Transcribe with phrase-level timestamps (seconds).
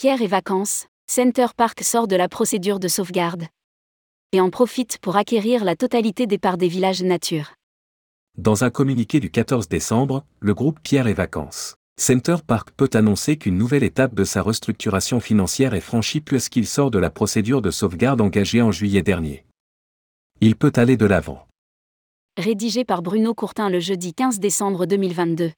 [0.00, 3.46] Pierre et vacances, Center Park sort de la procédure de sauvegarde.
[4.30, 7.54] Et en profite pour acquérir la totalité des parts des villages nature.
[8.36, 13.38] Dans un communiqué du 14 décembre, le groupe Pierre et Vacances Center Park peut annoncer
[13.38, 17.72] qu'une nouvelle étape de sa restructuration financière est franchie puisqu'il sort de la procédure de
[17.72, 19.46] sauvegarde engagée en juillet dernier.
[20.40, 21.44] Il peut aller de l'avant.
[22.36, 25.50] Rédigé par Bruno Courtin le jeudi 15 décembre 2022.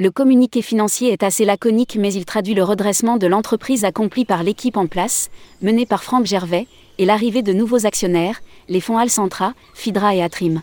[0.00, 4.42] Le communiqué financier est assez laconique mais il traduit le redressement de l'entreprise accompli par
[4.42, 5.30] l'équipe en place,
[5.62, 6.66] menée par Franck Gervais,
[6.98, 10.62] et l'arrivée de nouveaux actionnaires, les fonds Alcentra, Fidra et Atrim.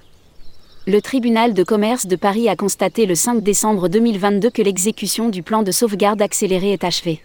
[0.86, 5.44] Le tribunal de commerce de Paris a constaté le 5 décembre 2022 que l'exécution du
[5.44, 7.22] plan de sauvegarde accélérée est achevée.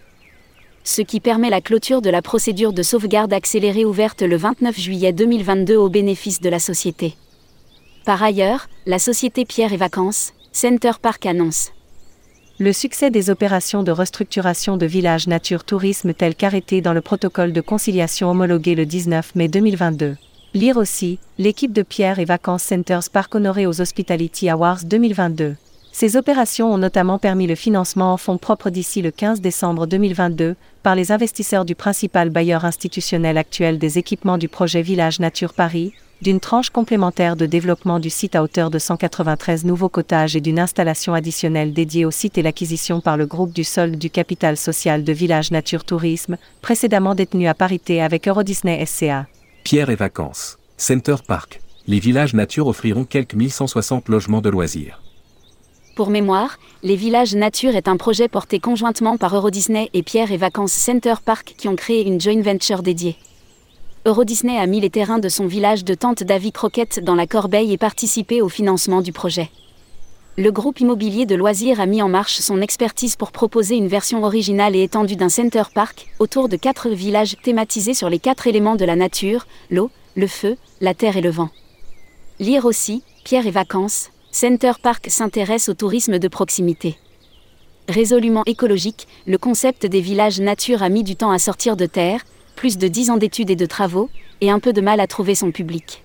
[0.85, 5.11] Ce qui permet la clôture de la procédure de sauvegarde accélérée ouverte le 29 juillet
[5.11, 7.15] 2022 au bénéfice de la société.
[8.05, 11.73] Par ailleurs, la société Pierre et Vacances, Center Park annonce
[12.59, 17.53] le succès des opérations de restructuration de villages nature tourisme telles qu'arrêtées dans le protocole
[17.53, 20.15] de conciliation homologué le 19 mai 2022.
[20.55, 25.55] Lire aussi, l'équipe de Pierre et Vacances Centers Park honoré aux Hospitality Awards 2022.
[25.99, 30.55] Ces opérations ont notamment permis le financement en fonds propres d'ici le 15 décembre 2022
[30.83, 35.93] par les investisseurs du principal bailleur institutionnel actuel des équipements du projet Village Nature Paris,
[36.21, 40.59] d'une tranche complémentaire de développement du site à hauteur de 193 nouveaux cotages et d'une
[40.59, 45.03] installation additionnelle dédiée au site et l'acquisition par le groupe du sol du capital social
[45.03, 49.25] de Village Nature Tourisme, précédemment détenu à parité avec Eurodisney SCA.
[49.63, 50.59] Pierre et vacances.
[50.77, 51.59] Center Park.
[51.87, 55.01] Les villages nature offriront quelques 1160 logements de loisirs.
[55.97, 60.37] Pour mémoire, Les Villages Nature est un projet porté conjointement par Eurodisney et Pierre et
[60.37, 63.15] Vacances Center Park qui ont créé une joint venture dédiée.
[64.05, 67.73] Eurodisney a mis les terrains de son village de Tente d'Avis Croquette dans la Corbeille
[67.73, 69.49] et participé au financement du projet.
[70.37, 74.23] Le groupe immobilier de loisirs a mis en marche son expertise pour proposer une version
[74.23, 78.75] originale et étendue d'un center park autour de quatre villages thématisés sur les quatre éléments
[78.75, 81.49] de la nature, l'eau, le feu, la terre et le vent.
[82.39, 86.95] Lire aussi, Pierre et vacances, Center Park s'intéresse au tourisme de proximité.
[87.89, 92.21] Résolument écologique, le concept des villages nature a mis du temps à sortir de terre,
[92.55, 94.11] plus de 10 ans d'études et de travaux,
[94.41, 96.03] et un peu de mal à trouver son public.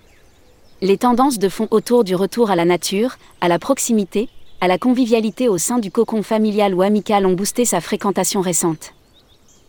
[0.80, 4.30] Les tendances de fond autour du retour à la nature, à la proximité,
[4.62, 8.94] à la convivialité au sein du cocon familial ou amical ont boosté sa fréquentation récente.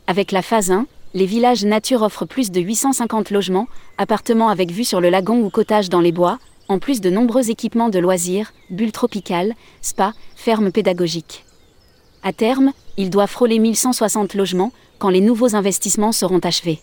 [0.07, 4.85] Avec la phase 1, les villages nature offrent plus de 850 logements, appartements avec vue
[4.85, 8.53] sur le lagon ou cottage dans les bois, en plus de nombreux équipements de loisirs,
[8.69, 11.45] bulles tropicales, spa, fermes pédagogiques.
[12.23, 16.79] À terme, il doit frôler 1160 logements, quand les nouveaux investissements seront achevés.